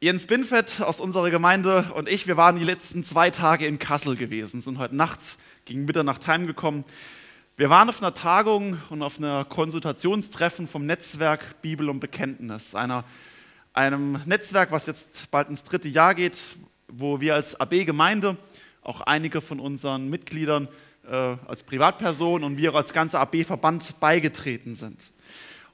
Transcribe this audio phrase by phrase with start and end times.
[0.00, 4.14] Jens Binfett aus unserer Gemeinde und ich, wir waren die letzten zwei Tage in Kassel
[4.14, 5.18] gewesen, sind heute Nacht
[5.64, 6.84] gegen Mitternacht heimgekommen.
[7.56, 13.02] Wir waren auf einer Tagung und auf einer Konsultationstreffen vom Netzwerk Bibel und Bekenntnis, einer,
[13.72, 16.38] einem Netzwerk, was jetzt bald ins dritte Jahr geht,
[16.86, 18.36] wo wir als AB-Gemeinde,
[18.82, 20.68] auch einige von unseren Mitgliedern
[21.10, 25.10] äh, als Privatperson und wir als ganzer AB-Verband beigetreten sind.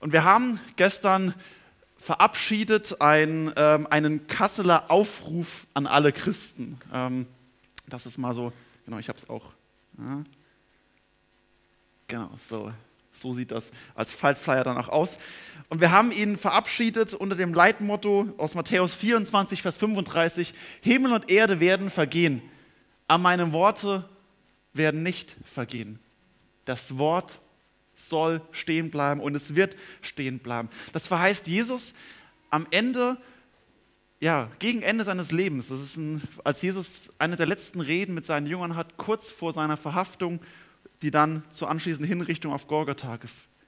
[0.01, 1.35] Und wir haben gestern
[2.05, 6.79] verabschiedet ein, ähm, einen Kasseler Aufruf an alle Christen.
[6.93, 7.27] Ähm,
[7.87, 8.53] das ist mal so,
[8.85, 9.47] genau, ich habe es auch.
[9.97, 10.23] Ja.
[12.09, 12.71] Genau, so,
[13.11, 15.17] so sieht das als Faltflyer dann auch aus.
[15.71, 21.31] Und wir haben ihn verabschiedet unter dem Leitmotto aus Matthäus 24, Vers 35, Himmel und
[21.31, 22.43] Erde werden vergehen,
[23.09, 24.07] aber meine Worte
[24.75, 25.99] werden nicht vergehen.
[26.67, 27.41] Das Wort
[27.95, 30.69] soll stehen bleiben und es wird stehen bleiben.
[30.93, 31.95] Das verheißt Jesus
[32.51, 33.17] am Ende,
[34.21, 35.69] ja, gegen Ende seines Lebens.
[35.69, 39.53] Das ist ein, als Jesus eine der letzten Reden mit seinen Jüngern hat, kurz vor
[39.53, 40.41] seiner Verhaftung,
[41.03, 43.19] die dann zur anschließenden Hinrichtung auf Golgatha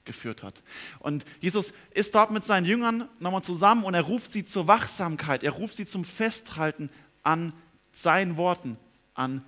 [0.05, 0.63] geführt hat.
[0.99, 5.43] Und Jesus ist dort mit seinen Jüngern nochmal zusammen und er ruft sie zur Wachsamkeit,
[5.43, 6.89] er ruft sie zum Festhalten
[7.23, 7.53] an
[7.93, 8.77] seinen Worten,
[9.13, 9.43] an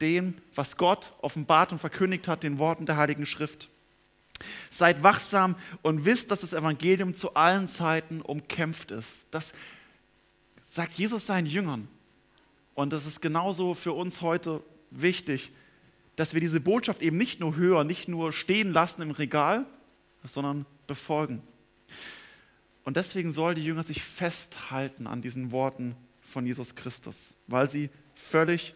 [0.00, 3.68] dem, was Gott offenbart und verkündigt hat, den Worten der Heiligen Schrift.
[4.70, 9.26] Seid wachsam und wisst, dass das Evangelium zu allen Zeiten umkämpft ist.
[9.30, 9.54] Das
[10.70, 11.88] sagt Jesus seinen Jüngern.
[12.74, 15.52] Und das ist genauso für uns heute wichtig,
[16.16, 19.66] dass wir diese Botschaft eben nicht nur hören, nicht nur stehen lassen im Regal,
[20.24, 21.42] sondern befolgen.
[22.84, 27.90] Und deswegen soll die Jünger sich festhalten an diesen Worten von Jesus Christus, weil sie
[28.14, 28.74] völlig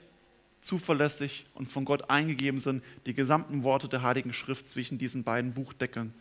[0.61, 5.55] zuverlässig und von Gott eingegeben sind, die gesamten Worte der Heiligen Schrift zwischen diesen beiden
[5.55, 6.13] Buchdeckeln.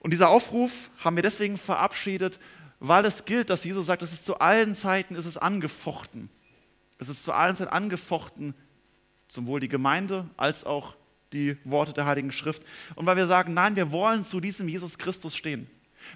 [0.00, 2.38] Und dieser Aufruf haben wir deswegen verabschiedet,
[2.80, 6.28] weil es gilt, dass Jesus sagt, es ist zu allen Zeiten ist es angefochten.
[6.98, 8.54] Es ist zu allen Zeiten angefochten,
[9.28, 10.96] sowohl die Gemeinde als auch
[11.32, 12.62] die Worte der Heiligen Schrift.
[12.94, 15.70] Und weil wir sagen, nein, wir wollen zu diesem Jesus Christus stehen.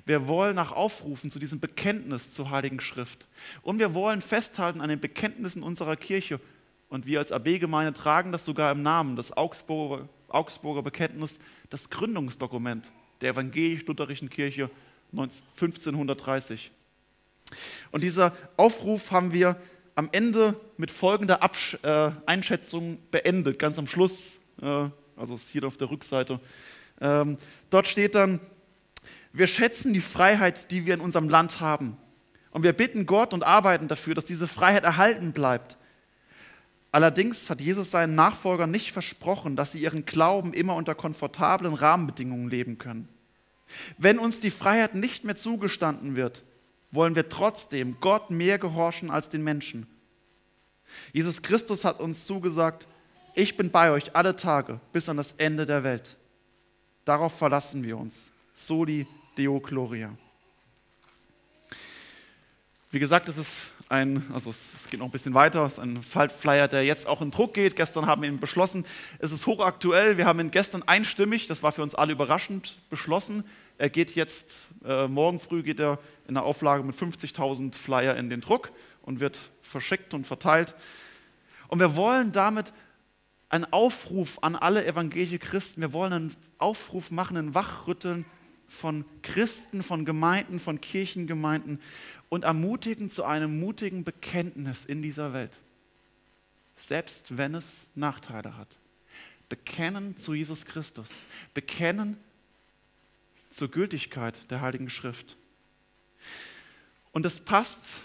[0.04, 3.28] Wir wollen nach Aufrufen zu diesem Bekenntnis zur Heiligen Schrift.
[3.62, 6.40] Und wir wollen festhalten an den Bekenntnissen unserer Kirche
[6.88, 12.92] und wir als AB-Gemeinde tragen das sogar im Namen, das Augsburger, Augsburger Bekenntnis, das Gründungsdokument
[13.20, 14.70] der evangelisch-lutherischen Kirche
[15.12, 16.70] 1530.
[17.90, 19.56] Und dieser Aufruf haben wir
[19.94, 25.64] am Ende mit folgender Absch äh, Einschätzung beendet, ganz am Schluss, äh, also ist hier
[25.64, 26.38] auf der Rückseite.
[27.00, 27.38] Ähm,
[27.70, 28.40] dort steht dann,
[29.32, 31.96] wir schätzen die Freiheit, die wir in unserem Land haben.
[32.50, 35.78] Und wir bitten Gott und arbeiten dafür, dass diese Freiheit erhalten bleibt.
[36.96, 42.48] Allerdings hat Jesus seinen Nachfolgern nicht versprochen, dass sie ihren Glauben immer unter komfortablen Rahmenbedingungen
[42.48, 43.06] leben können.
[43.98, 46.42] Wenn uns die Freiheit nicht mehr zugestanden wird,
[46.90, 49.86] wollen wir trotzdem Gott mehr gehorchen als den Menschen.
[51.12, 52.86] Jesus Christus hat uns zugesagt,
[53.34, 56.16] ich bin bei euch alle Tage bis an das Ende der Welt.
[57.04, 58.32] Darauf verlassen wir uns.
[58.54, 60.16] Soli Deo Gloria.
[62.90, 66.02] Wie gesagt, es ist ein, also es geht noch ein bisschen weiter, es ist ein
[66.02, 67.76] Faltflyer, der jetzt auch in Druck geht.
[67.76, 68.84] Gestern haben wir ihn beschlossen.
[69.18, 70.18] Es ist hochaktuell.
[70.18, 73.44] Wir haben ihn gestern einstimmig, das war für uns alle überraschend, beschlossen.
[73.78, 78.30] Er geht jetzt, äh, morgen früh geht er in der Auflage mit 50.000 Flyer in
[78.30, 80.74] den Druck und wird verschickt und verteilt.
[81.68, 82.72] Und wir wollen damit
[83.48, 88.24] einen Aufruf an alle evangelische Christen, wir wollen einen Aufruf machen, einen Wachrütteln
[88.68, 91.80] von Christen, von Gemeinden, von Kirchengemeinden
[92.28, 95.62] und ermutigen zu einem mutigen Bekenntnis in dieser Welt,
[96.74, 98.78] selbst wenn es Nachteile hat.
[99.48, 101.08] Bekennen zu Jesus Christus,
[101.54, 102.16] bekennen
[103.50, 105.36] zur Gültigkeit der Heiligen Schrift.
[107.12, 108.00] Und das passt,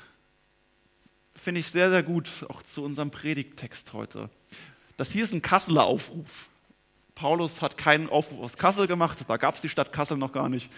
[1.36, 4.30] finde ich, sehr, sehr gut auch zu unserem Predigttext heute.
[4.98, 6.48] Das hier ist ein Kasseler Aufruf.
[7.22, 10.50] Paulus hat keinen Aufruf aus Kassel gemacht, da gab es die Stadt Kassel noch gar
[10.50, 10.72] nicht,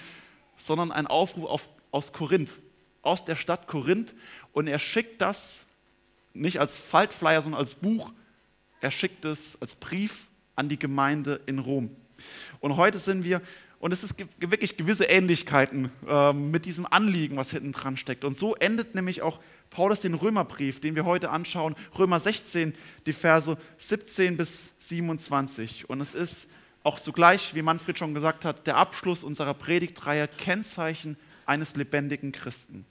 [0.57, 2.59] sondern einen Aufruf auf, aus Korinth,
[3.01, 4.13] aus der Stadt Korinth.
[4.51, 5.65] Und er schickt das
[6.33, 8.11] nicht als Faltflyer, sondern als Buch.
[8.81, 11.95] Er schickt es als Brief an die Gemeinde in Rom.
[12.59, 13.41] Und heute sind wir,
[13.79, 18.25] und es gibt wirklich gewisse Ähnlichkeiten äh, mit diesem Anliegen, was hinten dran steckt.
[18.25, 19.39] Und so endet nämlich auch
[19.73, 22.75] Paulus den Römerbrief, den wir heute anschauen, Römer 16,
[23.07, 25.89] die Verse 17 bis 27.
[25.89, 26.47] Und es ist
[26.83, 31.17] auch zugleich, wie Manfred schon gesagt hat, der Abschluss unserer Predigtreihe Kennzeichen
[31.47, 32.85] eines lebendigen Christen.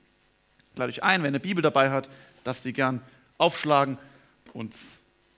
[0.73, 2.11] Ich lade euch ein, wer eine Bibel dabei hat,
[2.43, 3.01] darf sie gern
[3.39, 3.97] aufschlagen
[4.53, 4.75] und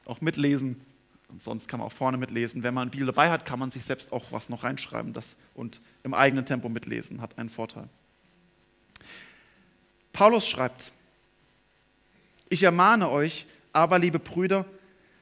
[0.07, 0.81] auch mitlesen.
[1.29, 2.63] Und sonst kann man auch vorne mitlesen.
[2.63, 5.37] Wenn man eine Bibel dabei hat, kann man sich selbst auch was noch reinschreiben das,
[5.53, 7.21] und im eigenen Tempo mitlesen.
[7.21, 7.91] Hat einen Vorteil.
[10.15, 10.93] Paulus schreibt,
[12.49, 14.67] ich ermahne euch aber, liebe Brüder,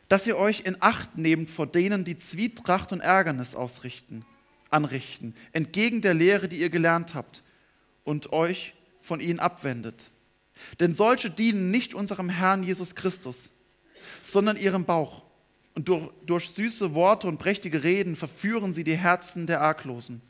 [0.09, 4.25] dass ihr euch in Acht nehmt vor denen, die Zwietracht und Ärgernis ausrichten,
[4.71, 7.43] anrichten, entgegen der Lehre, die ihr gelernt habt,
[8.05, 10.11] und euch von ihnen abwendet.
[10.81, 13.51] Denn solche dienen nicht unserem Herrn Jesus Christus,
[14.23, 15.23] sondern ihrem Bauch.
[15.75, 20.21] Und durch, durch süße Worte und prächtige Reden verführen sie die Herzen der Arglosen.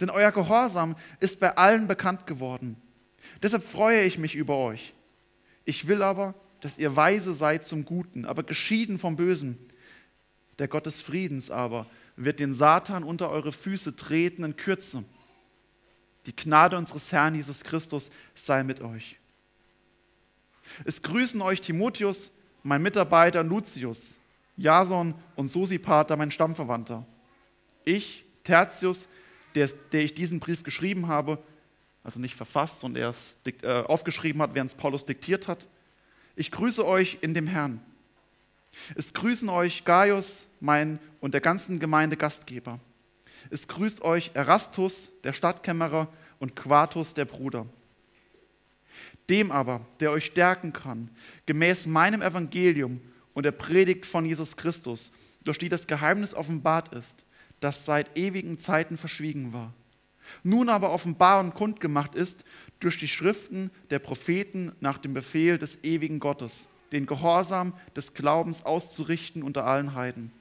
[0.00, 2.80] Denn euer Gehorsam ist bei allen bekannt geworden.
[3.42, 4.94] Deshalb freue ich mich über euch.
[5.68, 9.58] Ich will aber, dass ihr weise seid zum Guten, aber geschieden vom Bösen.
[10.58, 11.84] Der Gott des Friedens aber
[12.16, 15.04] wird den Satan unter eure Füße treten in Kürze.
[16.24, 19.18] Die Gnade unseres Herrn Jesus Christus sei mit euch.
[20.86, 22.30] Es grüßen euch Timotheus,
[22.62, 24.16] mein Mitarbeiter Lucius,
[24.56, 27.04] Jason und Sosipater, mein Stammverwandter.
[27.84, 29.06] Ich, Tertius,
[29.54, 31.36] der, der ich diesen Brief geschrieben habe,
[32.08, 33.38] also nicht verfasst, sondern er es
[33.86, 35.68] aufgeschrieben hat, während es Paulus diktiert hat.
[36.36, 37.82] Ich grüße euch in dem Herrn.
[38.94, 42.80] Es grüßen euch Gaius, mein und der ganzen Gemeinde Gastgeber.
[43.50, 46.08] Es grüßt euch Erastus, der Stadtkämmerer,
[46.38, 47.66] und Quartus, der Bruder.
[49.28, 51.10] Dem aber, der euch stärken kann,
[51.44, 53.02] gemäß meinem Evangelium
[53.34, 55.12] und der Predigt von Jesus Christus,
[55.44, 57.24] durch die das Geheimnis offenbart ist,
[57.60, 59.74] das seit ewigen Zeiten verschwiegen war.
[60.42, 62.44] Nun aber offenbar und kundgemacht ist
[62.80, 68.64] durch die Schriften der Propheten nach dem Befehl des ewigen Gottes, den Gehorsam des Glaubens
[68.64, 70.32] auszurichten unter allen Heiden.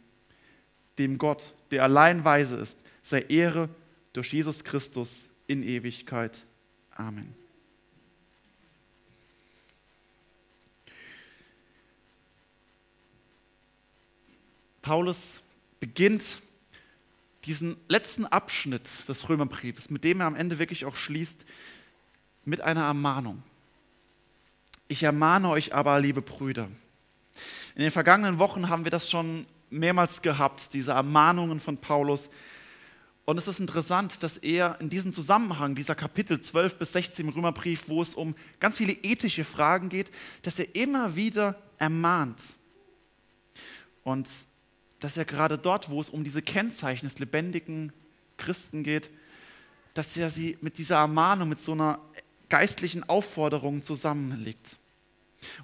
[0.98, 3.70] Dem Gott, der allein weise ist, sei Ehre
[4.14, 6.44] durch Jesus Christus in Ewigkeit.
[6.96, 7.36] Amen.
[14.82, 15.42] Paulus
[15.82, 16.40] beginnt
[17.48, 21.46] diesen letzten Abschnitt des Römerbriefes, mit dem er am Ende wirklich auch schließt,
[22.44, 23.42] mit einer Ermahnung.
[24.90, 26.70] Ich ermahne euch aber, liebe Brüder.
[27.76, 32.30] In den vergangenen Wochen haben wir das schon mehrmals gehabt, diese Ermahnungen von Paulus.
[33.26, 37.34] Und es ist interessant, dass er in diesem Zusammenhang, dieser Kapitel 12 bis 16 im
[37.34, 40.12] Römerbrief, wo es um ganz viele ethische Fragen geht,
[40.44, 42.56] dass er immer wieder ermahnt.
[44.04, 44.30] Und
[45.00, 47.94] dass er gerade dort, wo es um diese Kennzeichen des lebendigen
[48.38, 49.10] Christen geht,
[49.94, 52.00] dass er sie mit dieser Ermahnung, mit so einer
[52.50, 54.78] geistlichen Aufforderung zusammenlegt.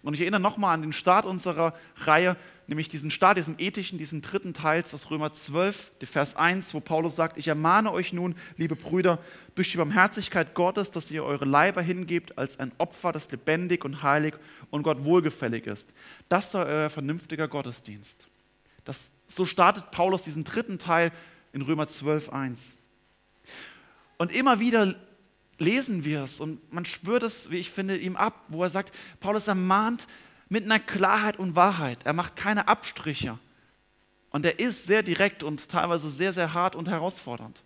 [0.02, 2.38] Und ich erinnere nochmal an den Start unserer Reihe,
[2.68, 7.16] nämlich diesen Start, diesen ethischen, diesen dritten Teils aus Römer 12, Vers 1, wo Paulus
[7.16, 9.20] sagt, ich ermahne euch nun, liebe Brüder,
[9.56, 14.04] durch die Barmherzigkeit Gottes, dass ihr eure Leiber hingebt als ein Opfer, das lebendig und
[14.04, 14.36] heilig
[14.70, 15.92] und Gott wohlgefällig ist.
[16.30, 18.28] Das sei euer vernünftiger Gottesdienst.
[18.86, 21.12] Das, so startet Paulus diesen dritten Teil
[21.52, 22.76] in Römer 12, 1.
[24.18, 24.96] Und immer wieder
[25.60, 28.94] lesen wir es und man spürt es, wie ich finde, ihm ab, wo er sagt,
[29.20, 30.08] Paulus ermahnt
[30.50, 32.06] mit einer Klarheit und Wahrheit.
[32.06, 33.40] Er macht keine Abstriche.
[34.30, 37.64] Und er ist sehr direkt und teilweise sehr, sehr hart und herausfordernd.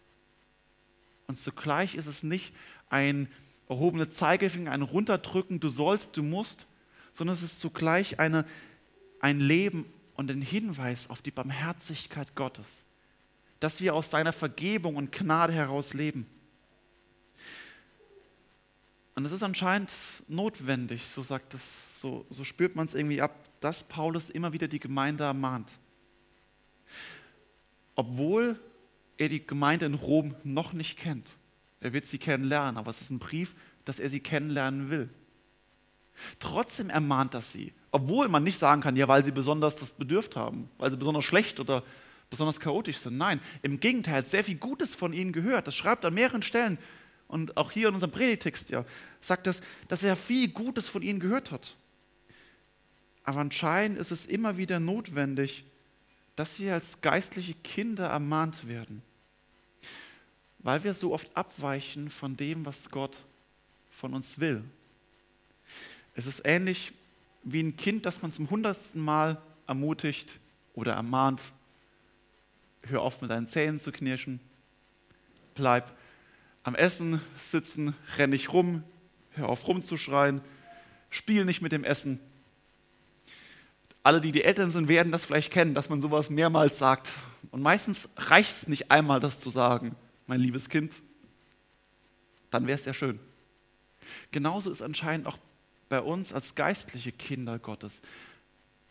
[1.27, 2.53] Und zugleich ist es nicht
[2.89, 3.29] ein
[3.69, 6.67] erhobener Zeigefinger, ein Runterdrücken, du sollst, du musst,
[7.13, 8.45] sondern es ist zugleich eine,
[9.19, 9.85] ein Leben
[10.17, 12.83] und ein Hinweis auf die Barmherzigkeit Gottes,
[13.59, 16.27] dass wir aus seiner Vergebung und Gnade heraus leben.
[19.15, 19.91] Und es ist anscheinend
[20.27, 24.67] notwendig, so sagt es, so, so spürt man es irgendwie ab, dass Paulus immer wieder
[24.67, 25.79] die Gemeinde ermahnt.
[27.95, 28.59] Obwohl
[29.17, 31.37] er die Gemeinde in Rom noch nicht kennt.
[31.79, 33.55] Er wird sie kennenlernen, aber es ist ein Brief,
[33.85, 35.09] dass er sie kennenlernen will.
[36.39, 40.35] Trotzdem ermahnt er sie, obwohl man nicht sagen kann, ja, weil sie besonders das bedürft
[40.35, 41.83] haben, weil sie besonders schlecht oder
[42.29, 43.17] besonders chaotisch sind.
[43.17, 45.67] Nein, im Gegenteil, sehr viel Gutes von ihnen gehört.
[45.67, 46.77] Das schreibt an mehreren Stellen
[47.27, 48.85] und auch hier in unserem Predigtext ja,
[49.21, 51.75] sagt das, dass er viel Gutes von ihnen gehört hat.
[53.23, 55.65] Aber anscheinend ist es immer wieder notwendig,
[56.35, 59.01] dass wir als geistliche Kinder ermahnt werden,
[60.59, 63.25] weil wir so oft abweichen von dem, was Gott
[63.91, 64.63] von uns will.
[66.13, 66.93] Es ist ähnlich
[67.49, 70.39] wie ein Kind, das man zum hundertsten Mal ermutigt
[70.73, 71.53] oder ermahnt,
[72.83, 74.41] hör auf mit deinen Zähnen zu knirschen,
[75.55, 75.97] bleib
[76.63, 78.83] am Essen sitzen, renn nicht rum,
[79.31, 80.41] hör auf rumzuschreien,
[81.09, 82.19] spiel nicht mit dem Essen.
[84.03, 87.13] Alle, die die Eltern sind, werden das vielleicht kennen, dass man sowas mehrmals sagt.
[87.51, 89.95] Und meistens reicht es nicht einmal, das zu sagen,
[90.27, 91.01] mein liebes Kind.
[92.51, 93.19] Dann wäre es ja schön.
[94.31, 95.37] Genauso ist anscheinend auch
[95.89, 98.01] bei uns als geistliche Kinder Gottes,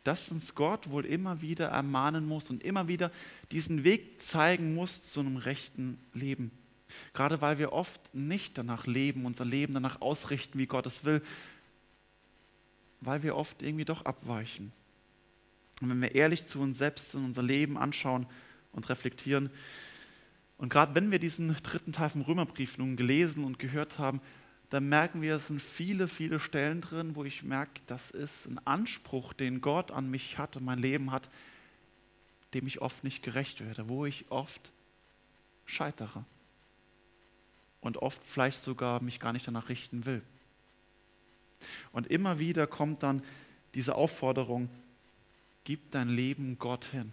[0.04, 3.10] dass uns Gott wohl immer wieder ermahnen muss und immer wieder
[3.50, 6.50] diesen Weg zeigen muss zu einem rechten Leben
[7.14, 11.22] Gerade weil wir oft nicht danach leben, unser Leben danach ausrichten, wie Gott es will,
[13.00, 14.72] weil wir oft irgendwie doch abweichen.
[15.80, 18.26] Und wenn wir ehrlich zu uns selbst in unser Leben anschauen
[18.72, 19.50] und reflektieren,
[20.58, 24.22] und gerade wenn wir diesen dritten Teil vom Römerbrief nun gelesen und gehört haben,
[24.70, 28.58] dann merken wir, es sind viele, viele Stellen drin, wo ich merke, das ist ein
[28.66, 31.30] Anspruch, den Gott an mich hat und mein Leben hat,
[32.54, 34.72] dem ich oft nicht gerecht werde, wo ich oft
[35.66, 36.24] scheitere
[37.80, 40.22] und oft vielleicht sogar mich gar nicht danach richten will.
[41.92, 43.22] Und immer wieder kommt dann
[43.74, 44.68] diese Aufforderung,
[45.64, 47.12] gib dein Leben Gott hin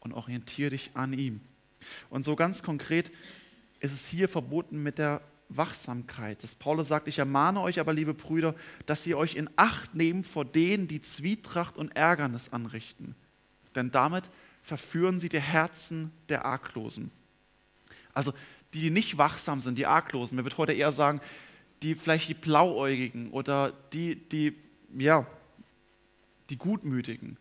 [0.00, 1.40] und orientiere dich an ihm.
[2.10, 3.10] Und so ganz konkret
[3.80, 6.42] ist es hier verbunden mit der Wachsamkeit.
[6.42, 8.54] Das Paulus sagt, ich ermahne euch aber, liebe Brüder,
[8.86, 13.14] dass ihr euch in Acht nehmt vor denen, die Zwietracht und Ärgernis anrichten.
[13.74, 14.30] Denn damit
[14.62, 17.10] verführen sie die Herzen der Arglosen.
[18.14, 18.32] Also
[18.72, 21.20] die, die nicht wachsam sind, die Arglosen, mir wird heute eher sagen,
[21.82, 24.54] die vielleicht die Blauäugigen oder die, die,
[24.96, 25.26] ja,
[26.50, 27.36] die Gutmütigen,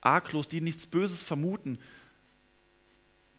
[0.00, 1.78] arglos, die nichts Böses vermuten,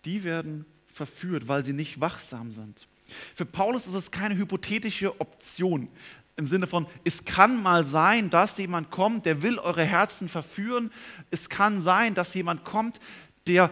[0.06, 2.88] die werden verführt, weil sie nicht wachsam sind.
[3.36, 5.90] Für Paulus ist es keine hypothetische Option
[6.42, 10.92] im Sinne von, es kann mal sein, dass jemand kommt, der will eure Herzen verführen.
[11.30, 13.00] Es kann sein, dass jemand kommt,
[13.48, 13.70] der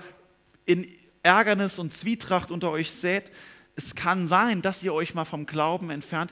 [0.66, 0.88] in
[1.24, 3.32] Ärgernis und Zwietracht unter euch sät.
[3.76, 6.32] Es kann sein, dass ihr euch mal vom Glauben entfernt.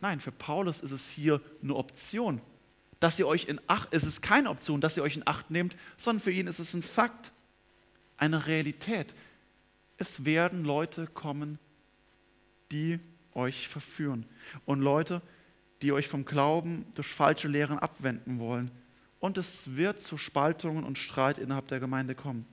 [0.00, 2.42] Nein, für Paulus ist es hier eine Option.
[3.00, 5.76] Dass ihr euch in Acht, es ist keine Option, dass ihr euch in Acht nehmt,
[5.96, 7.32] sondern für ihn ist es ein Fakt,
[8.18, 9.14] eine Realität.
[9.96, 11.58] Es werden Leute kommen,
[12.70, 13.00] die
[13.34, 14.26] euch verführen.
[14.64, 15.22] Und Leute,
[15.82, 18.70] die euch vom Glauben durch falsche Lehren abwenden wollen.
[19.20, 22.46] Und es wird zu Spaltungen und Streit innerhalb der Gemeinde kommen.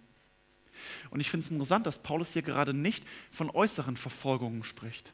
[1.10, 5.14] Und ich finde es interessant, dass Paulus hier gerade nicht von äußeren Verfolgungen spricht.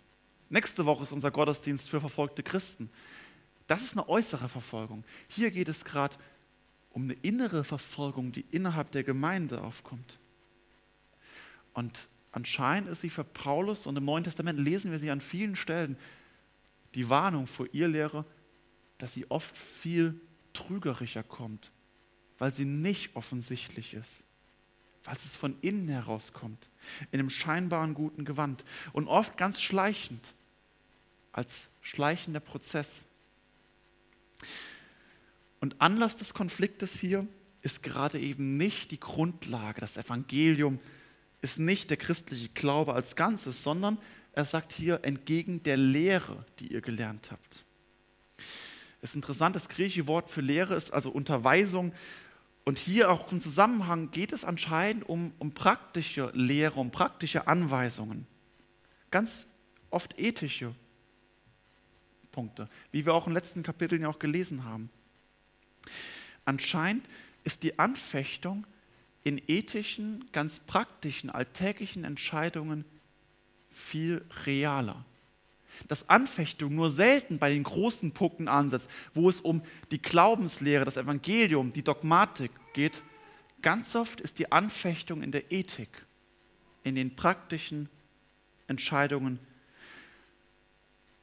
[0.50, 2.89] Nächste Woche ist unser Gottesdienst für verfolgte Christen.
[3.68, 5.04] Das ist eine äußere Verfolgung.
[5.27, 6.16] Hier geht es gerade
[6.92, 10.20] um eine innere Verfolgung, die innerhalb der Gemeinde aufkommt.
[11.74, 15.56] Und Anscheinend ist sie für Paulus und im Neuen Testament lesen wir sie an vielen
[15.56, 15.98] Stellen,
[16.94, 18.25] die Warnung vor ihr Lehre,
[19.00, 20.22] dass sie oft viel
[20.53, 21.72] trügerischer kommt,
[22.38, 24.24] weil sie nicht offensichtlich ist,
[25.03, 26.70] weil es von innen herauskommt,
[27.10, 28.63] in einem scheinbaren guten Gewand
[28.94, 30.36] und oft ganz schleichend,
[31.32, 33.06] als schleichender Prozess.
[35.60, 37.25] Und Anlass des Konfliktes hier
[37.63, 40.79] ist gerade eben nicht die Grundlage, das Evangelium,
[41.48, 43.98] ist nicht der christliche Glaube als Ganzes, sondern
[44.34, 47.63] er sagt hier entgegen der Lehre, die ihr gelernt habt.
[49.01, 51.94] Es ist interessant, das griechische Wort für Lehre ist also Unterweisung.
[52.66, 58.27] Und hier auch im Zusammenhang geht es anscheinend um, um praktische Lehre, um praktische Anweisungen.
[59.10, 59.48] Ganz
[59.89, 60.75] oft ethische
[62.34, 64.89] Punkte, wie wir auch in den letzten Kapiteln ja auch gelesen haben.
[66.44, 67.08] Anscheinend
[67.46, 68.68] ist die Anfechtung
[69.27, 72.86] in ethischen, ganz praktischen, alltäglichen Entscheidungen
[73.69, 75.03] viel realer.
[75.89, 80.96] Dass Anfechtung nur selten bei den großen Punkten ansetzt, wo es um die Glaubenslehre, das
[80.96, 83.03] Evangelium, die Dogmatik geht.
[83.62, 86.05] Ganz oft ist die Anfechtung in der Ethik,
[86.86, 87.89] in den praktischen
[88.67, 89.39] Entscheidungen.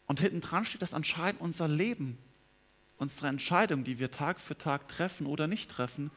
[0.06, 2.18] Und hinten dran steht, dass anscheinend unser Leben,
[2.98, 6.10] unsere Entscheidungen, die wir Tag für Tag treffen oder nicht treffen,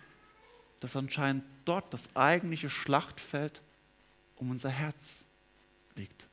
[0.79, 3.61] dass anscheinend dort das eigentliche Schlachtfeld
[4.35, 5.25] um unser Herz
[5.95, 6.29] liegt.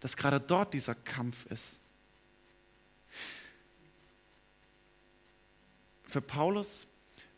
[0.00, 1.80] Dass gerade dort dieser Kampf ist.
[6.04, 6.86] Für Paulus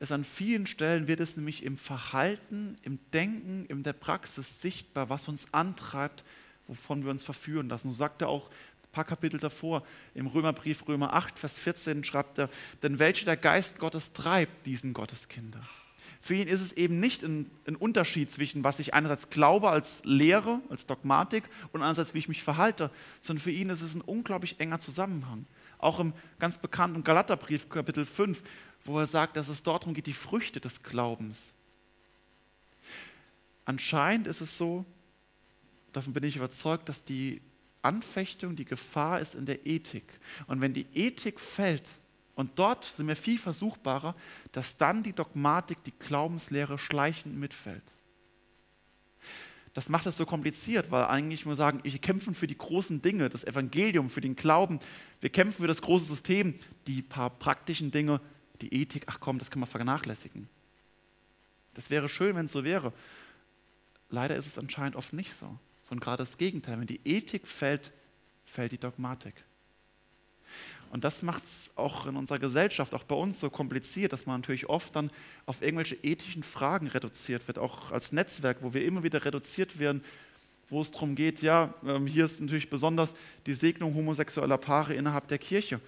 [0.00, 5.08] ist an vielen Stellen, wird es nämlich im Verhalten, im Denken, in der Praxis sichtbar,
[5.10, 6.24] was uns antreibt,
[6.66, 7.88] wovon wir uns verführen lassen.
[7.88, 12.38] So sagt er auch ein paar Kapitel davor, im Römerbrief Römer 8, Vers 14 schreibt
[12.38, 12.50] er,
[12.82, 15.62] denn welche der Geist Gottes treibt diesen Gotteskinder.
[16.24, 20.02] Für ihn ist es eben nicht ein, ein, Unterschied zwischen, was ich einerseits glaube als
[20.04, 24.02] Lehre, als Dogmatik und andererseits, wie ich mich verhalte, sondern für ihn ist es ein
[24.02, 25.46] unglaublich enger Zusammenhang.
[25.78, 28.40] Auch im ganz bekannten Galaterbrief, Kapitel 5,
[28.84, 31.54] wo er sagt, dass es dort darum geht, die Früchte des Glaubens.
[33.64, 34.84] Anscheinend ist es so,
[35.92, 37.42] davon bin ich überzeugt, dass die
[37.82, 40.04] Anfechtung, die Gefahr ist in der Ethik.
[40.46, 41.98] Und wenn die Ethik fällt,
[42.34, 44.14] und dort sind wir viel versuchbarer,
[44.52, 47.96] dass dann die Dogmatik, die Glaubenslehre schleichend mitfällt.
[49.74, 53.30] Das macht es so kompliziert, weil eigentlich nur sagen, wir kämpfen für die großen Dinge,
[53.30, 54.80] das Evangelium, für den Glauben.
[55.20, 56.54] Wir kämpfen für das große System.
[56.86, 58.20] Die paar praktischen Dinge,
[58.60, 60.48] die Ethik, ach komm, das kann man vernachlässigen.
[61.72, 62.92] Das wäre schön, wenn es so wäre.
[64.10, 65.58] Leider ist es anscheinend oft nicht so.
[65.82, 66.78] sondern gerade das Gegenteil.
[66.78, 67.92] Wenn die Ethik fällt,
[68.44, 69.34] fällt die Dogmatik.
[70.92, 74.42] Und das macht es auch in unserer Gesellschaft, auch bei uns so kompliziert, dass man
[74.42, 75.10] natürlich oft dann
[75.46, 80.04] auf irgendwelche ethischen Fragen reduziert wird, auch als Netzwerk, wo wir immer wieder reduziert werden,
[80.68, 83.14] wo es darum geht, ja, ähm, hier ist natürlich besonders
[83.46, 85.80] die Segnung homosexueller Paare innerhalb der Kirche.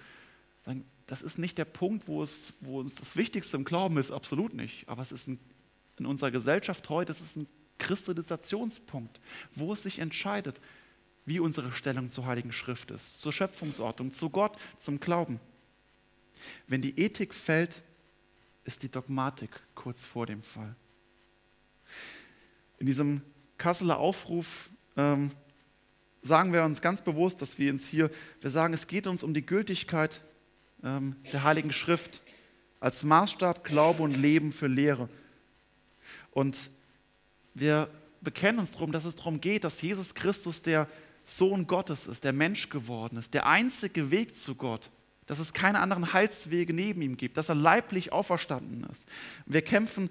[1.05, 4.55] Das ist nicht der Punkt, wo, es, wo uns das Wichtigste im Glauben ist, absolut
[4.55, 4.89] nicht.
[4.89, 5.39] Aber es ist ein,
[5.99, 7.47] in unserer Gesellschaft heute, es ist ein
[7.77, 9.19] Christalisationspunkt,
[9.53, 10.59] wo es sich entscheidet,
[11.25, 15.39] wie unsere Stellung zur Heiligen Schrift ist, zur Schöpfungsordnung, zu Gott, zum Glauben.
[16.67, 17.81] Wenn die Ethik fällt,
[18.63, 20.75] ist die Dogmatik kurz vor dem Fall.
[22.77, 23.21] In diesem
[23.57, 25.31] Kasseler Aufruf ähm,
[26.21, 28.09] sagen wir uns ganz bewusst, dass wir uns hier,
[28.41, 30.21] wir sagen, es geht uns um die Gültigkeit
[30.83, 32.21] ähm, der Heiligen Schrift
[32.79, 35.09] als Maßstab Glaube und Leben für Lehre.
[36.31, 36.69] Und
[37.53, 37.89] wir
[38.21, 40.87] bekennen uns darum, dass es darum geht, dass Jesus Christus der
[41.25, 44.91] Sohn Gottes ist, der Mensch geworden ist, der einzige Weg zu Gott,
[45.25, 49.07] dass es keine anderen Heilswege neben ihm gibt, dass er leiblich auferstanden ist.
[49.45, 50.09] Wir kämpfen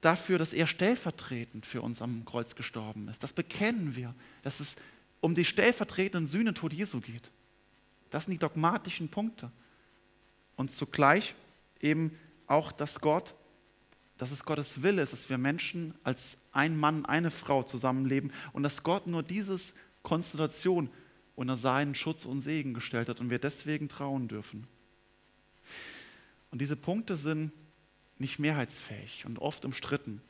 [0.00, 3.22] dafür, dass er stellvertretend für uns am Kreuz gestorben ist.
[3.22, 4.76] Das bekennen wir, dass es
[5.20, 7.30] um die stellvertretenden Sühnetod Jesu geht.
[8.10, 9.50] Das sind die dogmatischen Punkte.
[10.56, 11.34] Und zugleich
[11.80, 13.34] eben auch, dass Gott
[14.22, 18.62] dass es Gottes Wille ist, dass wir Menschen als ein Mann, eine Frau zusammenleben und
[18.62, 19.58] dass Gott nur diese
[20.02, 20.90] Konstellation
[21.34, 24.66] unter seinen Schutz und Segen gestellt hat und wir deswegen trauen dürfen.
[26.50, 27.52] Und diese Punkte sind
[28.18, 30.20] nicht mehrheitsfähig und oft umstritten.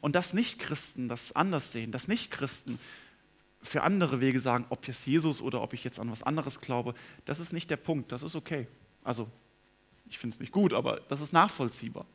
[0.00, 2.78] Und dass Nicht-Christen das anders sehen, dass Nicht-Christen
[3.62, 6.94] für andere Wege sagen, ob jetzt Jesus oder ob ich jetzt an was anderes glaube,
[7.24, 8.66] das ist nicht der Punkt, das ist okay.
[9.04, 9.28] Also,
[10.08, 12.06] ich finde es nicht gut, aber das ist nachvollziehbar.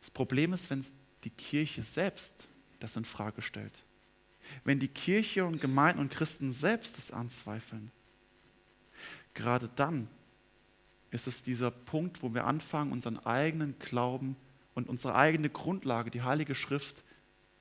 [0.00, 0.84] Das Problem ist, wenn
[1.24, 2.48] die Kirche selbst
[2.80, 3.84] das in Frage stellt.
[4.64, 7.90] Wenn die Kirche und Gemeinden und Christen selbst es anzweifeln.
[9.34, 10.08] Gerade dann
[11.10, 14.36] ist es dieser Punkt, wo wir anfangen, unseren eigenen Glauben
[14.74, 17.04] und unsere eigene Grundlage, die Heilige Schrift,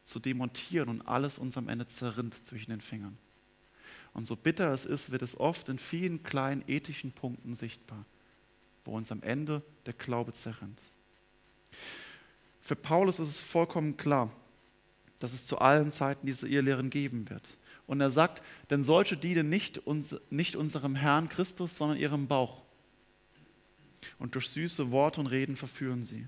[0.03, 3.17] zu demontieren und alles uns am Ende zerrinnt zwischen den Fingern.
[4.13, 8.05] Und so bitter es ist, wird es oft in vielen kleinen ethischen Punkten sichtbar,
[8.85, 10.81] wo uns am Ende der Glaube zerrinnt.
[12.61, 14.31] Für Paulus ist es vollkommen klar,
[15.19, 17.57] dass es zu allen Zeiten diese Irrlehren geben wird.
[17.87, 22.63] Und er sagt, denn solche dienen nicht, uns, nicht unserem Herrn Christus, sondern ihrem Bauch.
[24.19, 26.27] Und durch süße Worte und Reden verführen sie.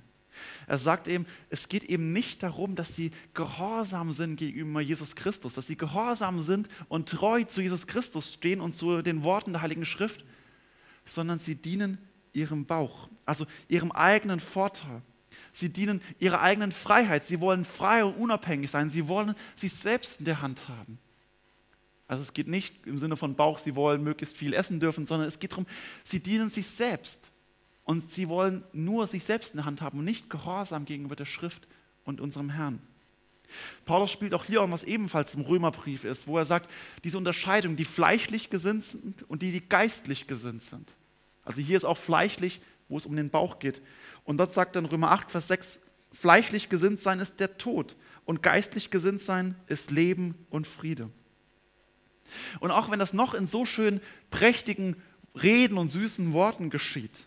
[0.68, 5.56] Er sagt eben, es geht eben nicht darum, dass sie gehorsam sind gegenüber Jesus Christus,
[5.56, 9.62] dass sie gehorsam sind und treu zu Jesus Christus stehen und zu den Worten der
[9.64, 10.24] Heiligen Schrift,
[11.06, 11.98] sondern sie dienen
[12.34, 15.02] ihrem Bauch, also ihrem eigenen Vorteil.
[15.58, 17.26] Sie dienen ihrer eigenen Freiheit.
[17.26, 18.92] Sie wollen frei und unabhängig sein.
[18.92, 21.00] Sie wollen sich selbst in der Hand haben.
[22.08, 25.28] Also es geht nicht im Sinne von Bauch, sie wollen möglichst viel essen dürfen, sondern
[25.28, 25.66] es geht darum,
[26.04, 27.32] sie dienen sich selbst.
[27.84, 31.26] Und sie wollen nur sich selbst in der Hand haben und nicht gehorsam gegenüber der
[31.26, 31.68] Schrift
[32.04, 32.80] und unserem Herrn.
[33.86, 36.70] Paulus spielt auch hier an, was ebenfalls im Römerbrief ist, wo er sagt,
[37.04, 40.96] diese Unterscheidung, die fleischlich gesinnt sind und die, die geistlich gesinnt sind.
[41.44, 43.82] Also hier ist auch fleischlich, wo es um den Bauch geht.
[44.28, 45.80] Und dort sagt dann Römer 8, Vers 6,
[46.12, 51.10] fleischlich gesinnt sein ist der Tod und geistlich gesinnt sein ist Leben und Friede.
[52.60, 54.98] Und auch wenn das noch in so schön prächtigen
[55.34, 57.26] Reden und süßen Worten geschieht,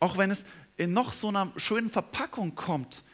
[0.00, 0.44] auch wenn es
[0.76, 3.04] in noch so einer schönen Verpackung kommt,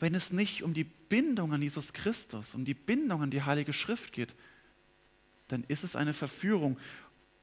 [0.00, 3.72] wenn es nicht um die Bindung an Jesus Christus, um die Bindung an die Heilige
[3.72, 4.34] Schrift geht,
[5.46, 6.78] dann ist es eine Verführung.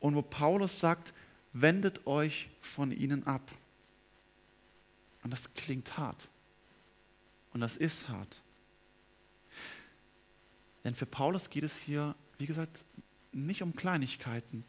[0.01, 1.13] Und wo Paulus sagt,
[1.53, 3.49] wendet euch von ihnen ab.
[5.25, 6.29] Und das klingt hart.
[7.51, 8.43] Und das ist hart.
[10.83, 12.85] Denn für Paulus geht es hier, wie gesagt,
[13.31, 14.63] nicht um Kleinigkeiten.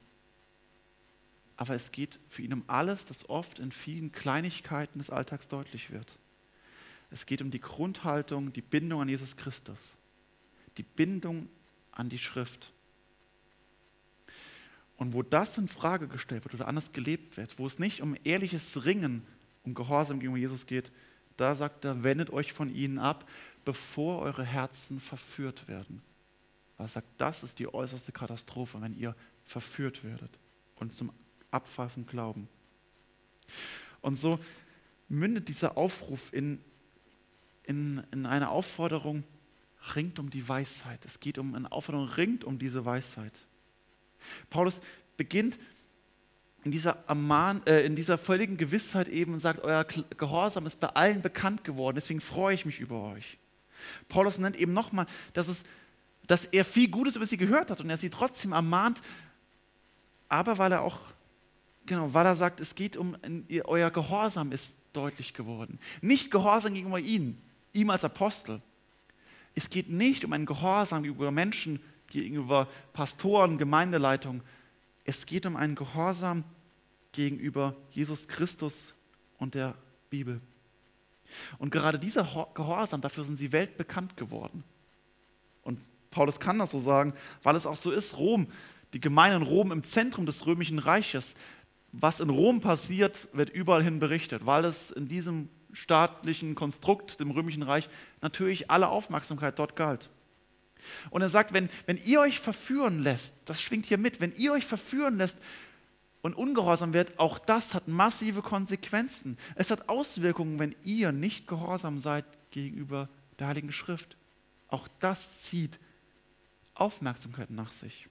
[1.59, 5.91] Aber es geht für ihn um alles, das oft in vielen Kleinigkeiten des Alltags deutlich
[5.91, 6.19] wird.
[7.11, 9.99] Es geht um die Grundhaltung, die Bindung an Jesus Christus,
[10.79, 11.51] die Bindung
[11.93, 12.73] an die Schrift.
[14.97, 18.17] Und wo das in Frage gestellt wird oder anders gelebt wird, wo es nicht um
[18.25, 19.23] ehrliches Ringen
[19.67, 20.91] um Gehorsam gegenüber Jesus geht,
[21.37, 23.29] da sagt er, wendet euch von ihnen ab,
[23.65, 26.03] bevor eure Herzen verführt werden.
[26.79, 30.39] Er sagt, das ist die äußerste Katastrophe, wenn ihr verführt werdet
[30.77, 31.13] und zum
[31.51, 32.49] Abfall vom Glauben.
[34.01, 34.39] Und so
[35.09, 36.63] mündet dieser Aufruf in,
[37.65, 39.25] in, in eine Aufforderung,
[39.95, 41.05] ringt um die Weisheit.
[41.05, 43.47] Es geht um eine Aufforderung, ringt um diese Weisheit.
[44.51, 44.81] Paulus
[45.17, 45.59] beginnt
[46.67, 51.23] in dieser, Amman, äh, in dieser völligen Gewissheit eben sagt, euer Gehorsam ist bei allen
[51.23, 53.39] bekannt geworden, deswegen freue ich mich über euch.
[54.09, 55.65] Paulus nennt eben nochmal, dass es
[56.27, 59.01] dass er viel Gutes über sie gehört hat und er sie trotzdem ermahnt,
[60.29, 60.99] aber weil er auch,
[61.87, 63.17] genau, weil er sagt, es geht um,
[63.65, 65.79] euer Gehorsam ist deutlich geworden.
[66.01, 67.41] Nicht Gehorsam gegenüber ihnen,
[67.73, 68.61] ihm als Apostel.
[69.55, 74.43] Es geht nicht um ein Gehorsam gegenüber Menschen, gegenüber Pastoren, Gemeindeleitung.
[75.05, 76.43] Es geht um einen Gehorsam
[77.17, 78.95] gegenüber Jesus Christus
[79.39, 79.75] und der
[80.11, 80.41] Bibel.
[81.59, 82.23] Und gerade dieser
[82.55, 84.63] Gehorsam, dafür sind sie weltbekannt geworden.
[85.63, 88.47] Und Paulus kann das so sagen, weil es auch so ist, Rom,
[88.93, 91.35] die Gemeinde in Rom im Zentrum des römischen Reiches,
[91.91, 97.31] was in Rom passiert, wird überall hin berichtet, weil es in diesem staatlichen Konstrukt, dem
[97.31, 97.89] römischen Reich,
[98.21, 100.11] natürlich alle Aufmerksamkeit dort galt.
[101.11, 104.53] Und er sagt, wenn, wenn ihr euch verführen lässt, das schwingt hier mit, wenn ihr
[104.53, 105.39] euch verführen lässt
[106.27, 109.39] und ungehorsam wird, auch das hat massive Konsequenzen.
[109.55, 113.09] Es hat Auswirkungen, wenn ihr nicht gehorsam seid gegenüber
[113.39, 114.17] der Heiligen Schrift.
[114.67, 115.79] Auch das zieht
[116.75, 118.09] Aufmerksamkeit nach sich.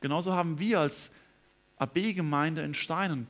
[0.00, 1.10] Genauso haben wir als
[1.76, 3.28] AB-Gemeinde in Steinen,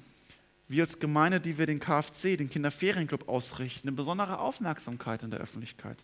[0.68, 5.40] wir als Gemeinde, die wir den KFC, den Kinderferienclub ausrichten, eine besondere Aufmerksamkeit in der
[5.40, 5.99] Öffentlichkeit.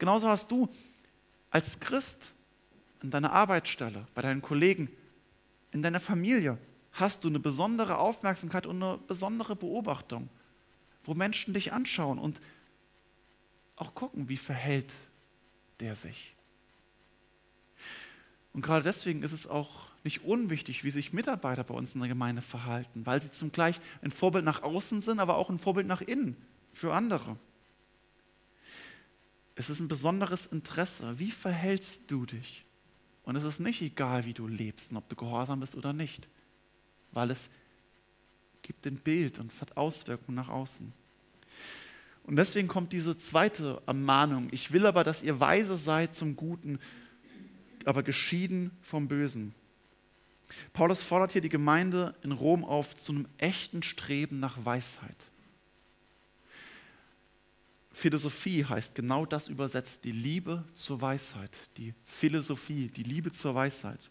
[0.00, 0.68] Genauso hast du
[1.50, 2.32] als Christ
[3.00, 4.90] in deiner Arbeitsstelle, bei deinen Kollegen,
[5.70, 6.58] in deiner Familie,
[6.96, 10.28] hast du eine besondere Aufmerksamkeit und eine besondere Beobachtung,
[11.04, 12.40] wo Menschen dich anschauen und
[13.76, 14.92] auch gucken, wie verhält
[15.80, 16.34] der sich.
[18.54, 22.08] Und gerade deswegen ist es auch nicht unwichtig, wie sich Mitarbeiter bei uns in der
[22.08, 25.86] Gemeinde verhalten, weil sie zum Gleich ein Vorbild nach außen sind, aber auch ein Vorbild
[25.86, 26.36] nach innen
[26.72, 27.36] für andere.
[29.54, 31.18] Es ist ein besonderes Interesse.
[31.18, 32.64] Wie verhältst du dich?
[33.24, 36.28] Und es ist nicht egal, wie du lebst und ob du gehorsam bist oder nicht
[37.16, 37.50] weil es
[38.62, 40.92] gibt ein Bild und es hat Auswirkungen nach außen.
[42.24, 44.48] Und deswegen kommt diese zweite Ermahnung.
[44.50, 46.78] Ich will aber, dass ihr weise seid zum Guten,
[47.84, 49.54] aber geschieden vom Bösen.
[50.72, 55.30] Paulus fordert hier die Gemeinde in Rom auf zu einem echten Streben nach Weisheit.
[57.92, 64.10] Philosophie heißt genau das übersetzt, die Liebe zur Weisheit, die Philosophie, die Liebe zur Weisheit.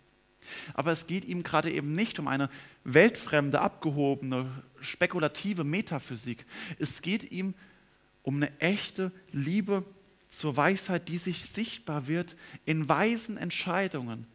[0.74, 2.50] Aber es geht ihm gerade eben nicht um eine
[2.84, 6.46] weltfremde, abgehobene, spekulative Metaphysik.
[6.80, 7.54] Es geht ihm
[8.24, 9.84] um eine echte Liebe
[10.30, 14.28] zur Weisheit, die sich sichtbar wird in weisen Entscheidungen,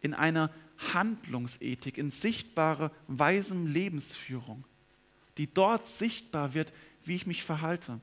[0.00, 0.50] in einer
[0.92, 4.64] Handlungsethik, in sichtbare, weisen Lebensführung,
[5.38, 6.72] die dort sichtbar wird,
[7.04, 8.00] wie ich mich verhalte.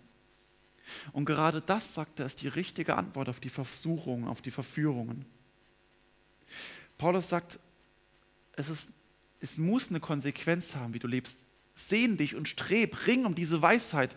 [1.12, 5.26] Und gerade das, sagt er, ist die richtige Antwort auf die Versuchungen, auf die Verführungen.
[7.00, 7.60] Paulus sagt,
[8.52, 8.92] es, ist,
[9.40, 11.40] es muss eine Konsequenz haben, wie du lebst.
[11.74, 14.16] Sehn dich und streb, ring um diese Weisheit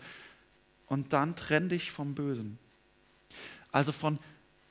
[0.85, 2.59] und dann trenn dich vom Bösen.
[3.71, 4.19] Also von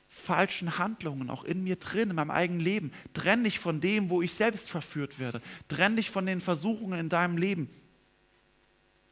[0.07, 2.93] falschen Handlungen, auch in mir drin, in meinem eigenen Leben.
[3.15, 5.41] Trenn dich von dem, wo ich selbst verführt werde.
[5.67, 7.67] Trenn dich von den Versuchungen in deinem Leben.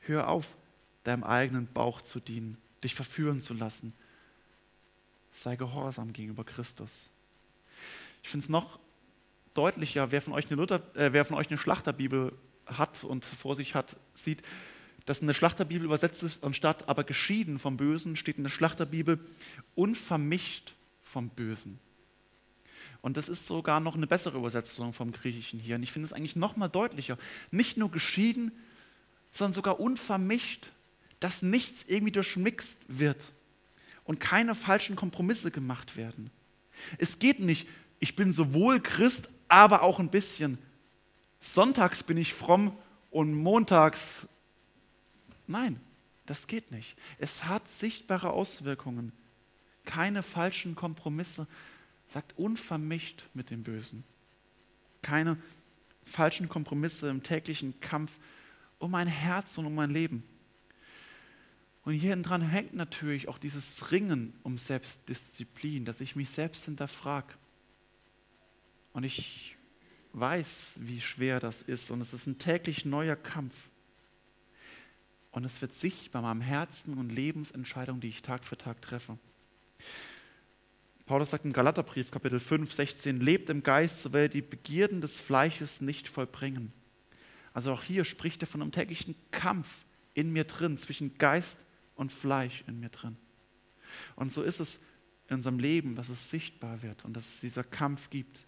[0.01, 0.55] Hör auf,
[1.03, 3.93] deinem eigenen Bauch zu dienen, dich verführen zu lassen.
[5.31, 7.09] Sei gehorsam gegenüber Christus.
[8.21, 8.79] Ich finde es noch
[9.53, 12.33] deutlicher, wer von euch eine, Luther, äh, wer von euch eine Schlachterbibel
[12.65, 14.41] hat und vor sich hat, sieht,
[15.05, 19.19] dass eine Schlachterbibel übersetzt ist, anstatt aber geschieden vom Bösen, steht in der Schlachterbibel
[19.75, 21.79] unvermischt vom Bösen.
[23.01, 25.75] Und das ist sogar noch eine bessere Übersetzung vom Griechischen hier.
[25.75, 27.17] Und ich finde es eigentlich noch mal deutlicher.
[27.49, 28.51] Nicht nur geschieden,
[29.31, 30.71] sondern sogar unvermischt,
[31.19, 33.33] dass nichts irgendwie durchmixt wird
[34.03, 36.29] und keine falschen Kompromisse gemacht werden.
[36.97, 37.67] Es geht nicht,
[37.99, 40.57] ich bin sowohl Christ aber auch ein bisschen.
[41.41, 42.75] Sonntags bin ich fromm
[43.09, 44.27] und montags.
[45.45, 45.79] Nein,
[46.25, 46.95] das geht nicht.
[47.17, 49.11] Es hat sichtbare Auswirkungen.
[49.83, 51.47] Keine falschen Kompromisse,
[52.07, 54.03] sagt unvermischt mit dem Bösen.
[55.01, 55.37] Keine
[56.05, 58.17] falschen Kompromisse im täglichen Kampf
[58.79, 60.23] um mein Herz und um mein Leben.
[61.83, 67.33] Und hier dran hängt natürlich auch dieses Ringen um Selbstdisziplin, dass ich mich selbst hinterfrage.
[68.93, 69.55] Und ich
[70.13, 71.91] weiß, wie schwer das ist.
[71.91, 73.69] Und es ist ein täglich neuer Kampf.
[75.31, 79.17] Und es wird sichtbar meinem Herzen und Lebensentscheidungen, die ich Tag für Tag treffe.
[81.05, 85.19] Paulus sagt im Galaterbrief, Kapitel 5, 16, lebt im Geist, so werdet die Begierden des
[85.19, 86.71] Fleisches nicht vollbringen.
[87.53, 92.11] Also auch hier spricht er von einem täglichen Kampf in mir drin, zwischen Geist und
[92.11, 93.17] Fleisch in mir drin.
[94.15, 94.79] Und so ist es
[95.27, 98.45] in unserem Leben, dass es sichtbar wird und dass es dieser Kampf gibt.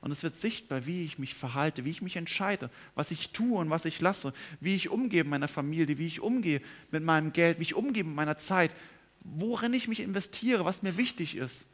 [0.00, 3.58] Und es wird sichtbar, wie ich mich verhalte, wie ich mich entscheide, was ich tue
[3.58, 7.32] und was ich lasse, wie ich umgehe mit meiner Familie, wie ich umgehe mit meinem
[7.32, 8.74] Geld, wie ich umgehe mit meiner Zeit,
[9.20, 11.64] worin ich mich investiere, was mir wichtig ist.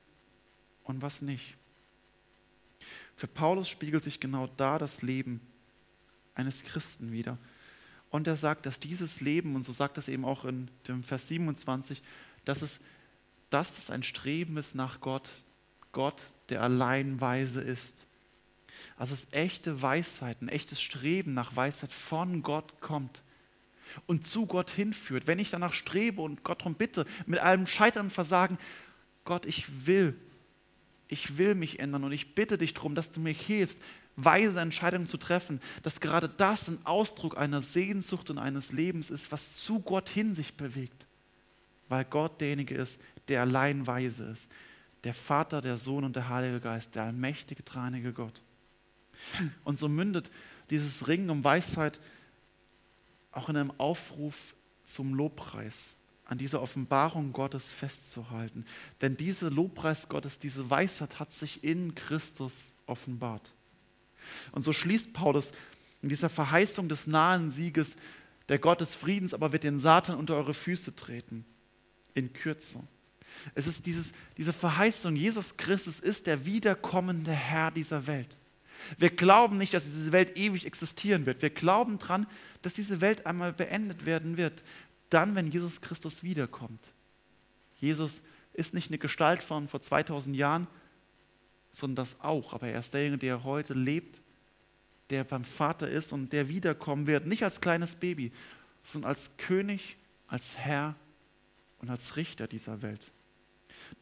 [0.84, 1.54] und was nicht.
[3.14, 5.40] Für Paulus spiegelt sich genau da das Leben
[6.34, 7.36] eines Christen wieder.
[8.10, 11.28] Und er sagt, dass dieses Leben, und so sagt es eben auch in dem Vers
[11.28, 12.02] 27,
[12.44, 12.80] dass es,
[13.50, 15.30] dass es ein Streben ist nach Gott,
[15.98, 18.06] Gott, der allein weise ist.
[18.96, 23.24] Also es echte Weisheit, ein echtes Streben nach Weisheit von Gott kommt
[24.06, 25.26] und zu Gott hinführt.
[25.26, 28.58] Wenn ich danach strebe und Gott darum bitte, mit allem Scheitern und Versagen,
[29.24, 30.14] Gott, ich will,
[31.08, 33.82] ich will mich ändern und ich bitte dich darum, dass du mir hilfst,
[34.14, 39.32] weise Entscheidungen zu treffen, dass gerade das ein Ausdruck einer Sehnsucht und eines Lebens ist,
[39.32, 41.08] was zu Gott hin sich bewegt,
[41.88, 44.48] weil Gott derjenige ist, der allein weise ist,
[45.04, 48.40] der Vater, der Sohn und der Heilige Geist, der allmächtige, dreinige Gott.
[49.64, 50.30] Und so mündet
[50.70, 52.00] dieses Ringen um Weisheit
[53.32, 58.64] auch in einem Aufruf zum Lobpreis, an dieser Offenbarung Gottes festzuhalten.
[59.00, 63.54] Denn diese Lobpreis Gottes, diese Weisheit hat sich in Christus offenbart.
[64.52, 65.52] Und so schließt Paulus
[66.02, 67.96] in dieser Verheißung des nahen Sieges,
[68.48, 71.44] der Gott des Friedens aber wird den Satan unter eure Füße treten,
[72.14, 72.82] in Kürze.
[73.54, 78.38] Es ist dieses, diese Verheißung, Jesus Christus ist der wiederkommende Herr dieser Welt.
[78.96, 81.42] Wir glauben nicht, dass diese Welt ewig existieren wird.
[81.42, 82.26] Wir glauben daran,
[82.62, 84.62] dass diese Welt einmal beendet werden wird,
[85.10, 86.92] dann, wenn Jesus Christus wiederkommt.
[87.76, 88.20] Jesus
[88.54, 90.66] ist nicht eine Gestalt von vor 2000 Jahren,
[91.70, 92.52] sondern das auch.
[92.52, 94.20] Aber er ist derjenige, der heute lebt,
[95.10, 98.32] der beim Vater ist und der wiederkommen wird, nicht als kleines Baby,
[98.82, 99.96] sondern als König,
[100.26, 100.96] als Herr
[101.78, 103.12] und als Richter dieser Welt.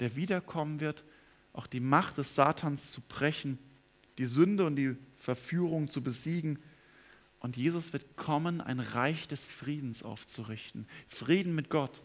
[0.00, 1.04] Der wiederkommen wird,
[1.52, 3.58] auch die Macht des Satans zu brechen,
[4.18, 6.58] die Sünde und die Verführung zu besiegen.
[7.40, 10.86] Und Jesus wird kommen, ein Reich des Friedens aufzurichten.
[11.08, 12.02] Frieden mit Gott.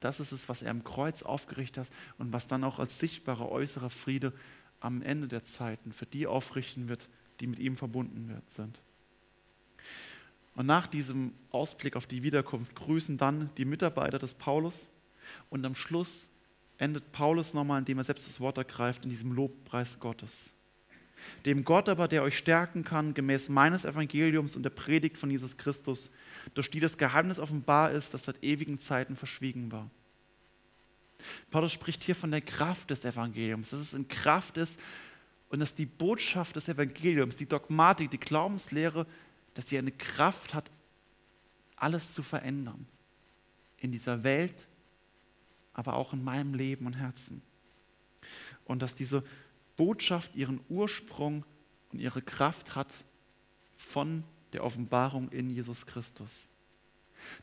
[0.00, 3.50] Das ist es, was er am Kreuz aufgerichtet hat und was dann auch als sichtbarer
[3.50, 4.32] äußerer Friede
[4.80, 7.08] am Ende der Zeiten für die aufrichten wird,
[7.40, 8.82] die mit ihm verbunden sind.
[10.54, 14.90] Und nach diesem Ausblick auf die Wiederkunft grüßen dann die Mitarbeiter des Paulus
[15.50, 16.30] und am Schluss
[16.78, 20.52] endet Paulus nochmal, indem er selbst das Wort ergreift, in diesem Lobpreis Gottes.
[21.46, 25.56] Dem Gott aber, der euch stärken kann, gemäß meines Evangeliums und der Predigt von Jesus
[25.56, 26.10] Christus,
[26.54, 29.90] durch die das Geheimnis offenbar ist, das seit ewigen Zeiten verschwiegen war.
[31.50, 34.78] Paulus spricht hier von der Kraft des Evangeliums, dass es in Kraft ist
[35.48, 39.06] und dass die Botschaft des Evangeliums, die Dogmatik, die Glaubenslehre,
[39.54, 40.70] dass sie eine Kraft hat,
[41.76, 42.86] alles zu verändern.
[43.78, 44.68] In dieser Welt,
[45.76, 47.42] aber auch in meinem Leben und Herzen.
[48.64, 49.22] Und dass diese
[49.76, 51.44] Botschaft ihren Ursprung
[51.92, 53.04] und ihre Kraft hat
[53.76, 56.48] von der Offenbarung in Jesus Christus.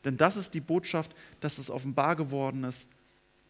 [0.04, 2.88] Denn das ist die Botschaft, dass es offenbar geworden ist,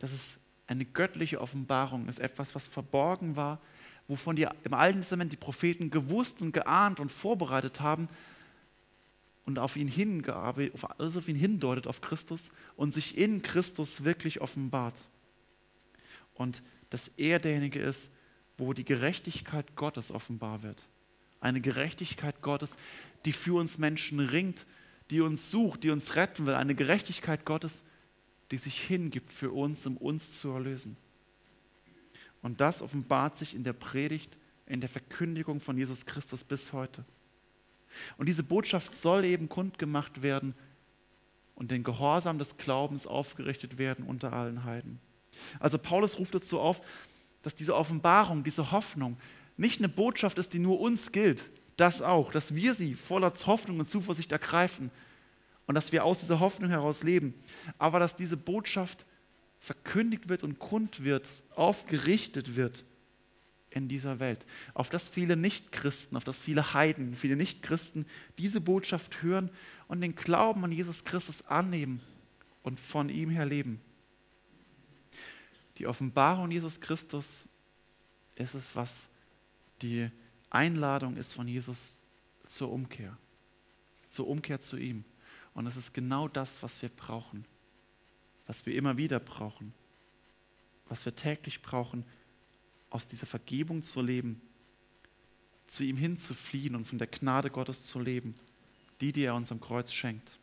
[0.01, 3.61] dass es eine göttliche Offenbarung ist, etwas, was verborgen war,
[4.07, 8.09] wovon die im Alten Testament die Propheten gewusst und geahnt und vorbereitet haben
[9.45, 14.05] und auf ihn hingearbeitet, auf alles auf ihn hindeutet, auf Christus und sich in Christus
[14.05, 15.09] wirklich offenbart.
[16.35, 18.13] Und dass er derjenige ist,
[18.57, 20.89] wo die Gerechtigkeit Gottes offenbar wird.
[21.41, 22.77] Eine Gerechtigkeit Gottes,
[23.25, 24.67] die für uns Menschen ringt,
[25.11, 26.55] die uns sucht, die uns retten will.
[26.55, 27.85] Eine Gerechtigkeit Gottes,
[28.51, 30.97] die sich hingibt für uns, um uns zu erlösen.
[32.43, 37.05] Und das offenbart sich in der Predigt, in der Verkündigung von Jesus Christus bis heute.
[38.17, 40.55] Und diese Botschaft soll eben kundgemacht werden
[41.55, 45.01] und den Gehorsam des Glaubens aufgerichtet werden unter allen Heiden.
[45.61, 46.81] Also Paulus ruft dazu auf,
[47.43, 49.17] dass diese Offenbarung, diese Hoffnung
[49.57, 53.79] nicht eine Botschaft ist, die nur uns gilt, das auch, dass wir sie voller Hoffnung
[53.79, 54.91] und Zuversicht ergreifen
[55.67, 57.35] und dass wir aus dieser Hoffnung heraus leben,
[57.79, 59.07] aber dass diese Botschaft
[59.61, 62.85] verkündigt wird und kund wird, aufgerichtet wird
[63.75, 68.07] in dieser Welt, auf das viele Nichtchristen, auf das viele Heiden, viele Nichtchristen
[68.39, 69.51] diese Botschaft hören
[69.89, 72.01] und den Glauben an Jesus Christus annehmen
[72.63, 73.81] und von ihm her leben.
[75.79, 77.49] Die Offenbarung Jesus Christus
[78.37, 79.09] ist es, was
[79.83, 80.09] die
[80.51, 81.97] Einladung ist von Jesus
[82.47, 83.19] zur Umkehr,
[84.09, 85.05] zur Umkehr zu ihm.
[85.53, 87.45] Und es ist genau das, was wir brauchen,
[88.47, 89.75] was wir immer wieder brauchen,
[90.89, 92.05] was wir täglich brauchen,
[92.95, 94.41] aus dieser Vergebung zu leben,
[95.67, 98.37] zu ihm hinzufliehen und von der Gnade Gottes zu leben,
[99.01, 100.39] die, die er uns am Kreuz schenkt.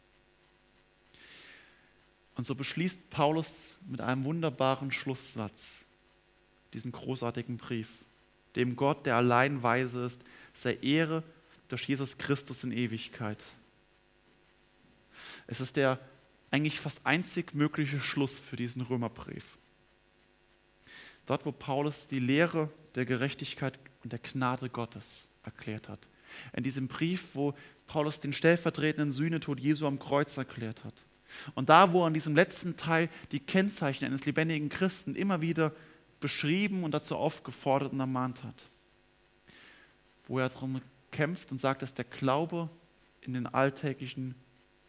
[2.36, 5.86] Und so beschließt Paulus mit einem wunderbaren Schlusssatz
[6.74, 7.88] diesen großartigen Brief.
[8.58, 11.24] Dem Gott, der allein weise ist, sei Ehre
[11.70, 13.42] durch Jesus Christus in Ewigkeit.
[15.48, 16.00] Es ist der
[16.50, 19.58] eigentlich fast einzig mögliche Schluss für diesen Römerbrief.
[21.32, 26.10] Dort, wo Paulus die Lehre der Gerechtigkeit und der Gnade Gottes erklärt hat.
[26.52, 27.54] In diesem Brief, wo
[27.88, 31.06] Paulus den stellvertretenden Sühnetod Jesu am Kreuz erklärt hat.
[31.56, 35.72] Und da, wo er in diesem letzten Teil die Kennzeichen eines lebendigen Christen immer wieder
[36.20, 38.68] beschrieben und dazu aufgefordert und ermahnt hat.
[40.28, 42.70] Wo er darum kämpft und sagt, dass der Glaube
[43.22, 44.36] in den alltäglichen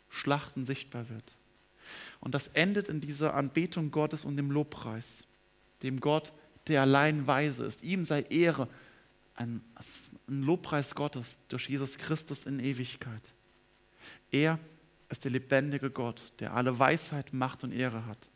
[0.09, 1.37] Schlachten sichtbar wird.
[2.19, 5.29] Und das endet in dieser Anbetung Gottes und dem Lobpreis,
[5.83, 6.33] dem Gott,
[6.69, 7.83] der allein weise ist.
[7.83, 8.69] Ihm sei Ehre,
[9.35, 9.63] ein,
[10.29, 13.35] ein Lobpreis Gottes durch Jesus Christus in Ewigkeit.
[14.31, 14.59] Er
[15.09, 18.29] ist der lebendige Gott, der alle Weisheit, Macht und Ehre hat.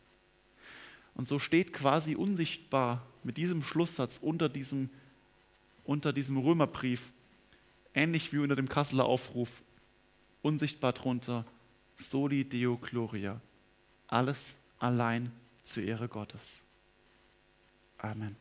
[1.14, 4.90] Und so steht quasi unsichtbar mit diesem Schlusssatz unter diesem,
[5.84, 7.12] unter diesem Römerbrief,
[7.94, 9.62] ähnlich wie unter dem Kasseler Aufruf,
[10.42, 11.46] unsichtbar drunter,
[11.96, 13.40] Soli Deo Gloria.
[14.06, 15.32] Alles allein
[15.62, 16.65] zur Ehre Gottes.
[18.04, 18.36] Amen.